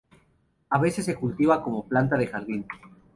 A 0.71 0.79
veces 0.79 1.05
se 1.05 1.13
cultiva 1.15 1.61
como 1.63 1.87
planta 1.87 2.17
de 2.17 2.25
jardín. 2.25 2.65